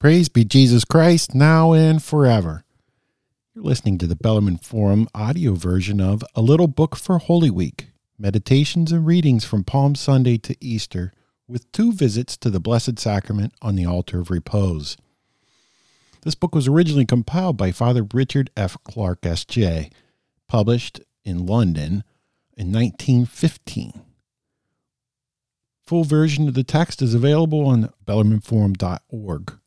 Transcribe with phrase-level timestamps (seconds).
[0.00, 2.62] Praise be Jesus Christ, now and forever.
[3.52, 7.88] You're listening to the Bellarmine Forum audio version of A Little Book for Holy Week
[8.16, 11.12] Meditations and Readings from Palm Sunday to Easter,
[11.48, 14.96] with two visits to the Blessed Sacrament on the Altar of Repose.
[16.22, 18.76] This book was originally compiled by Father Richard F.
[18.84, 19.90] Clarke, S.J.,
[20.46, 22.04] published in London
[22.56, 24.04] in 1915.
[25.88, 29.58] Full version of the text is available on bellarmineforum.org.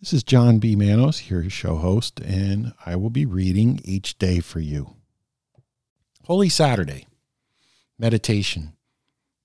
[0.00, 0.76] This is John B.
[0.76, 4.94] Manos, your show host, and I will be reading each day for you.
[6.24, 7.06] Holy Saturday,
[7.98, 8.72] Meditation,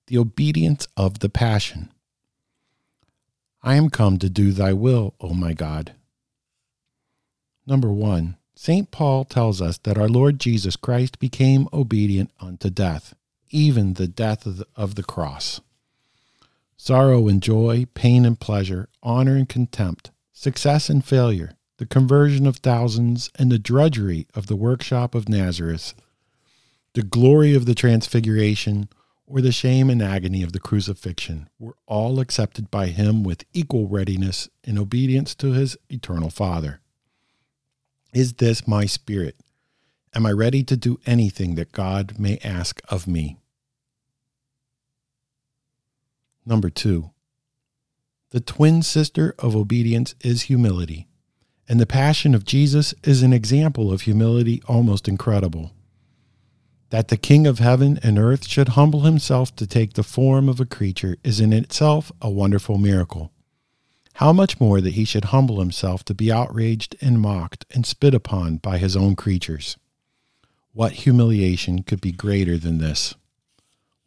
[0.06, 1.92] the obedience of the Passion.
[3.62, 5.92] I am come to do thy will, O my God.
[7.66, 8.90] Number one, St.
[8.90, 13.14] Paul tells us that our Lord Jesus Christ became obedient unto death,
[13.50, 15.60] even the death of the, of the cross.
[16.78, 22.58] Sorrow and joy, pain and pleasure, honor and contempt, success and failure, the conversion of
[22.58, 25.94] thousands, and the drudgery of the workshop of Nazareth,
[26.92, 28.90] the glory of the transfiguration,
[29.26, 33.88] or the shame and agony of the crucifixion were all accepted by him with equal
[33.88, 36.80] readiness in obedience to his eternal Father.
[38.12, 39.36] Is this my spirit?
[40.14, 43.38] Am I ready to do anything that God may ask of me?
[46.44, 47.10] Number two,
[48.36, 51.08] the twin sister of obedience is humility,
[51.70, 55.72] and the passion of Jesus is an example of humility almost incredible.
[56.90, 60.60] That the King of heaven and earth should humble himself to take the form of
[60.60, 63.32] a creature is in itself a wonderful miracle.
[64.16, 68.12] How much more that he should humble himself to be outraged and mocked and spit
[68.12, 69.78] upon by his own creatures.
[70.74, 73.14] What humiliation could be greater than this?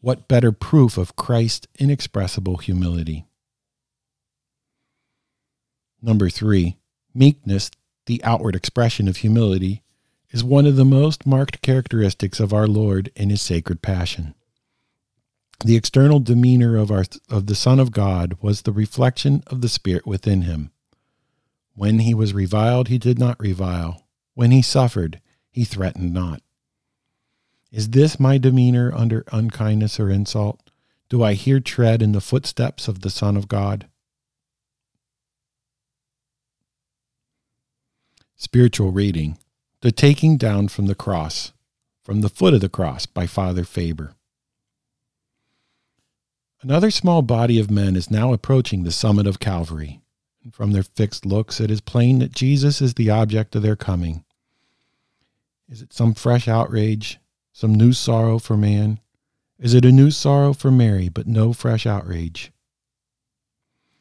[0.02, 3.25] What better proof of Christ's inexpressible humility?
[6.02, 6.78] Number three,
[7.14, 7.72] meekness,
[8.05, 9.83] the outward expression of humility,
[10.31, 14.36] is one of the most marked characteristics of our Lord in his sacred passion.
[15.65, 19.67] The external demeanor of, our, of the Son of God was the reflection of the
[19.67, 20.71] Spirit within him.
[21.76, 24.08] When he was reviled, he did not revile.
[24.36, 25.20] When he suffered,
[25.52, 26.42] he threatened not.
[27.71, 30.61] Is this my demeanor under unkindness or insult?
[31.10, 33.87] Do I here tread in the footsteps of the Son of God?
[38.42, 39.38] Spiritual reading
[39.82, 41.52] The Taking Down from the Cross,
[42.05, 44.14] from the Foot of the Cross by Father Faber.
[46.61, 49.99] Another small body of men is now approaching the summit of Calvary.
[50.42, 53.76] And from their fixed looks, it is plain that Jesus is the object of their
[53.76, 54.23] coming.
[55.67, 57.20] Is it some fresh outrage,
[57.52, 59.02] some new sorrow for man?
[59.60, 62.54] Is it a new sorrow for Mary, but no fresh outrage?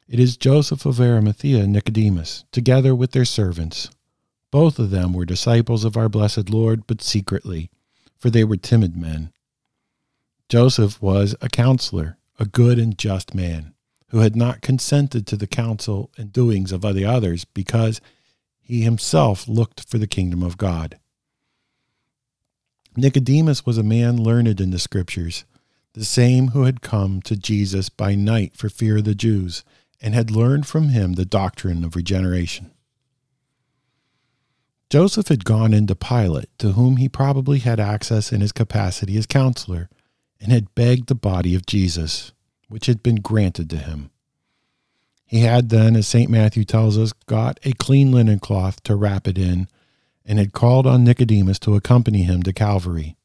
[0.07, 3.91] It is Joseph of Arimathea and Nicodemus, together with their servants,
[4.51, 7.71] both of them were disciples of our blessed Lord, but secretly,
[8.17, 9.33] for they were timid men.
[10.49, 13.75] Joseph was a counselor, a good and just man,
[14.09, 18.01] who had not consented to the counsel and doings of the others because
[18.61, 20.99] he himself looked for the kingdom of God.
[22.97, 25.45] Nicodemus was a man learned in the Scriptures,
[25.93, 29.65] the same who had come to Jesus by night for fear of the Jews,
[30.01, 32.71] and had learned from him the doctrine of regeneration.
[34.91, 39.27] Joseph had gone into Pilate, to whom he probably had access in his capacity as
[39.27, 39.91] counselor,
[40.41, 42.33] and had begged the body of Jesus,
[42.69, 44.11] which had been granted to him.
[45.27, 46.31] He had then, as St.
[46.31, 49.69] Matthew tells us, got a clean linen cloth to wrap it in,
[50.25, 53.17] and had called on Nicodemus to accompany him to Calvary.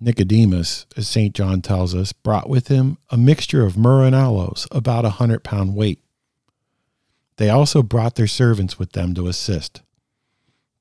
[0.00, 1.34] Nicodemus, as St.
[1.34, 5.44] John tells us, brought with him a mixture of myrrh and aloes, about a hundred
[5.44, 6.00] pound weight.
[7.36, 9.80] They also brought their servants with them to assist.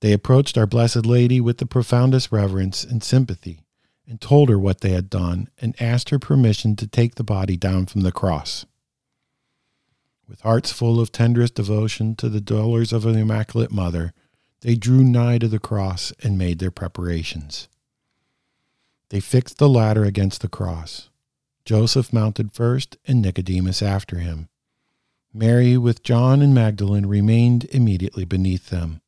[0.02, 3.64] They approached Our Blessed Lady with the profoundest reverence and sympathy,
[4.08, 7.56] and told her what they had done, and asked her permission to take the body
[7.56, 8.66] down from the cross.
[10.28, 14.14] With hearts full of tenderest devotion to the dolours of the Immaculate Mother,
[14.62, 17.68] they drew nigh to the cross and made their preparations.
[19.10, 21.10] They fixed the ladder against the cross.
[21.64, 24.50] Joseph mounted first, and Nicodemus after him.
[25.32, 29.02] Mary, with John and Magdalene, remained immediately beneath them.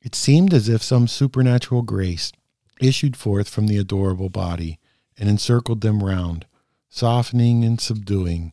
[0.00, 2.32] It seemed as if some supernatural grace
[2.80, 4.78] issued forth from the adorable body
[5.16, 6.46] and encircled them round,
[6.88, 8.52] softening and subduing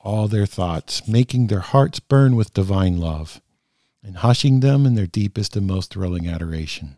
[0.00, 3.42] all their thoughts, making their hearts burn with divine love,
[4.02, 6.96] and hushing them in their deepest and most thrilling adoration.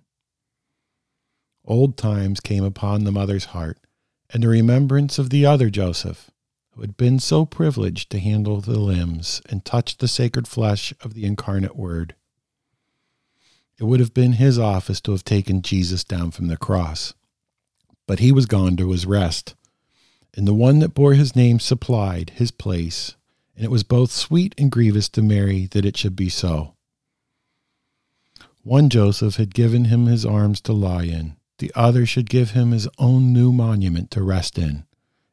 [1.65, 3.79] Old times came upon the mother's heart,
[4.31, 6.31] and the remembrance of the other Joseph,
[6.71, 11.15] who had been so privileged to handle the limbs and touch the sacred flesh of
[11.15, 12.15] the incarnate Word.
[13.83, 17.15] It would have been his office to have taken Jesus down from the cross.
[18.07, 19.57] But he was gone to his rest,
[20.35, 23.17] and the one that bore his name supplied his place,
[23.57, 26.77] and it was both sweet and grievous to Mary that it should be so.
[28.63, 32.71] One Joseph had given him his arms to lie in, the other should give him
[32.71, 34.85] his own new monument to rest in,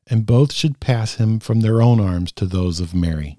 [0.07, 3.38] and both should pass him from their own arms to those of Mary.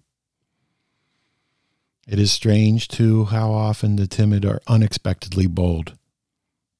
[2.10, 5.96] It is strange, too, how often the timid are unexpectedly bold.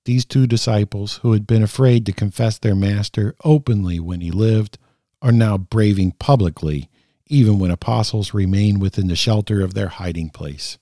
[0.04, 4.76] These two disciples, who had been afraid to confess their master openly when he lived,
[5.22, 6.90] are now braving publicly,
[7.28, 10.78] even when apostles remain within the shelter of their hiding place.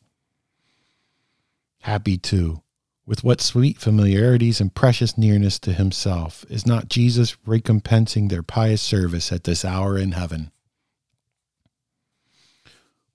[1.83, 2.63] Happy, too,
[3.05, 8.81] with what sweet familiarities and precious nearness to himself is not Jesus recompensing their pious
[8.81, 10.53] service at this hour in heaven?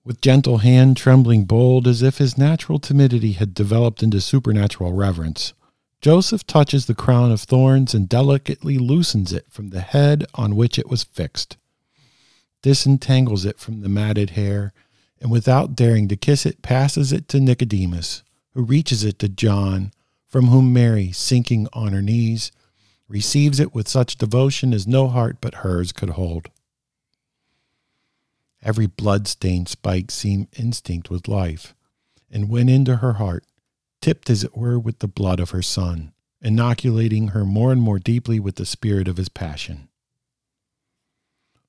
[0.06, 5.54] With gentle hand trembling bold as if his natural timidity had developed into supernatural reverence,
[6.02, 10.78] Joseph touches the crown of thorns and delicately loosens it from the head on which
[10.78, 11.56] it was fixed,
[12.60, 14.74] disentangles it from the matted hair,
[15.22, 18.22] and without daring to kiss it, passes it to Nicodemus,
[18.52, 19.90] who reaches it to John,
[20.26, 22.52] from whom Mary, sinking on her knees,
[23.08, 26.50] receives it with such devotion as no heart but hers could hold.
[28.64, 31.74] Every blood-stained spike seemed instinct with life,
[32.30, 33.44] and went into her heart,
[34.00, 37.98] tipped as it were with the blood of her Son, inoculating her more and more
[37.98, 39.88] deeply with the spirit of his passion.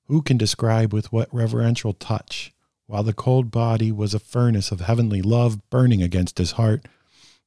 [0.06, 2.54] Who can describe with what reverential touch,
[2.86, 6.86] while the cold body was a furnace of heavenly love burning against his heart,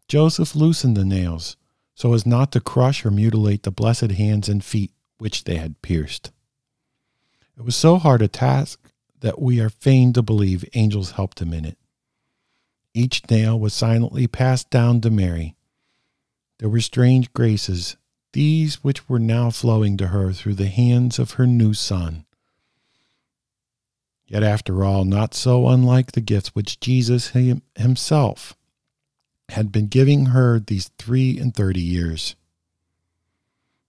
[0.08, 1.56] Joseph loosened the nails,
[1.96, 5.82] so as not to crush or mutilate the blessed hands and feet which they had
[5.82, 6.32] pierced.
[7.58, 8.79] It was so hard a task
[9.22, 11.78] that we are fain to believe angels helped him in it.
[12.94, 15.56] Each nail was silently passed down to Mary.
[16.58, 17.98] There were strange graces,
[18.34, 22.26] these which were now flowing to her through the hands of her new son.
[24.28, 27.34] Yet, after all, not so unlike the gifts which Jesus
[27.76, 28.56] himself
[29.50, 32.36] had been giving her these three and thirty years.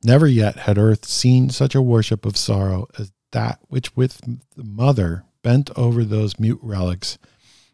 [0.03, 4.21] Never yet had earth seen such a worship of sorrow as that which with
[4.57, 7.19] the mother bent over those mute relics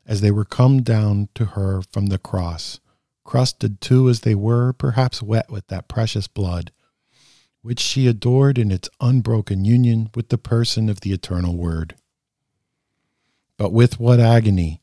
[0.06, 2.80] as they were come down to her from the cross,
[3.24, 6.70] crusted too as they were, perhaps wet with that precious blood,
[7.62, 11.96] which she adored in its unbroken union with the person of the eternal Word.
[13.56, 14.80] But with what agony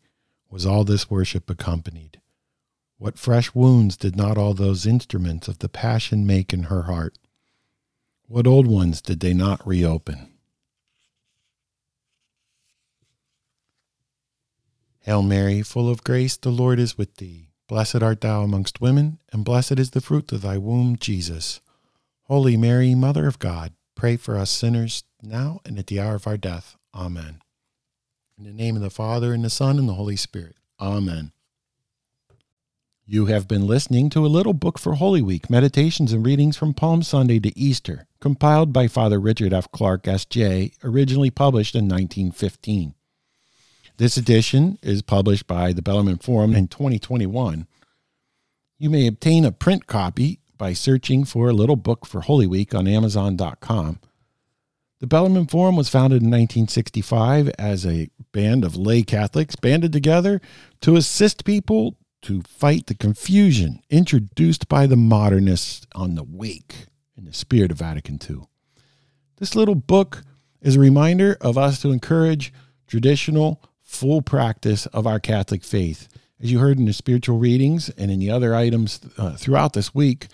[0.50, 2.20] was all this worship accompanied?
[2.98, 7.18] What fresh wounds did not all those instruments of the passion make in her heart?
[8.28, 10.33] What old ones did they not reopen?
[15.04, 17.50] Hail Mary, full of grace, the Lord is with thee.
[17.68, 21.60] Blessed art thou amongst women, and blessed is the fruit of thy womb, Jesus.
[22.28, 26.26] Holy Mary, Mother of God, pray for us sinners, now and at the hour of
[26.26, 26.78] our death.
[26.96, 27.42] Amen.
[28.38, 30.56] In the name of the Father, and the Son, and the Holy Spirit.
[30.80, 31.34] Amen.
[33.06, 36.74] You have been listening to a little book for Holy Week, meditations and readings from
[36.74, 39.70] Palm Sunday to Easter, compiled by Father Richard F.
[39.70, 42.94] Clarke, S.J., originally published in 1915.
[43.98, 47.68] This edition is published by the Bellarmine Forum in 2021.
[48.80, 52.74] You may obtain a print copy by searching for a little book for Holy Week
[52.74, 54.00] on Amazon.com.
[55.00, 60.42] The Bellarmine Forum was founded in 1965 as a band of lay Catholics banded together
[60.82, 67.26] to assist people to fight the confusion introduced by the modernists on the wake in
[67.26, 68.48] the spirit of Vatican II.
[69.38, 70.24] This little book
[70.64, 72.52] is a reminder of us to encourage
[72.88, 73.62] traditional
[73.94, 76.08] full practice of our Catholic faith.
[76.42, 79.94] As you heard in the spiritual readings and in the other items uh, throughout this
[79.94, 80.28] week,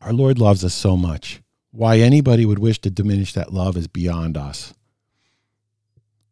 [0.00, 1.42] our Lord loves us so much.
[1.72, 4.72] Why anybody would wish to diminish that love is beyond us.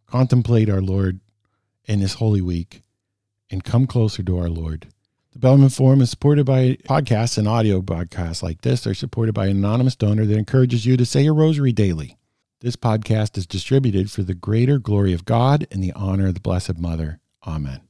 [0.07, 1.21] Contemplate our Lord
[1.87, 2.83] in this Holy Week
[3.51, 4.87] and come closer to our Lord.
[5.33, 8.85] The Bellarmine Forum is supported by podcasts and audio broadcasts like this.
[8.85, 12.17] They're supported by an anonymous donor that encourages you to say your rosary daily.
[12.63, 16.41] This podcast is distributed for the greater glory of God and the honor of the
[16.41, 17.19] Blessed Mother.
[17.45, 17.81] Amen.